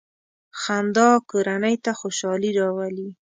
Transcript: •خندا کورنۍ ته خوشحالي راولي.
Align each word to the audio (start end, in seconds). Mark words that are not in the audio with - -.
•خندا 0.61 1.09
کورنۍ 1.29 1.75
ته 1.83 1.91
خوشحالي 1.99 2.51
راولي. 2.59 3.09